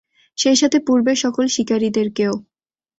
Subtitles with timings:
[0.37, 2.33] সেইসাথে পূর্বের সকল শিকারিদেরকেও।